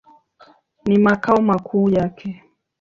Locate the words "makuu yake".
1.41-2.43